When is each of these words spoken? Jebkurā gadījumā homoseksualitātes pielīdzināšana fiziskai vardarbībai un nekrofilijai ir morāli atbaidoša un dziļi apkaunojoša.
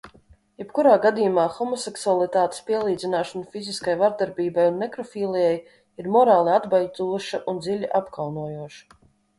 Jebkurā 0.59 0.93
gadījumā 1.01 1.43
homoseksualitātes 1.57 2.63
pielīdzināšana 2.69 3.51
fiziskai 3.57 3.95
vardarbībai 4.01 4.67
un 4.71 4.83
nekrofilijai 4.85 5.55
ir 5.77 6.11
morāli 6.19 6.59
atbaidoša 6.59 7.47
un 7.55 7.63
dziļi 7.67 7.95
apkaunojoša. 8.03 9.03